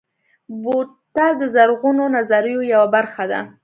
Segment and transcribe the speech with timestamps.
[0.61, 3.41] بوتل د زرغونو نظریو یوه برخه ده.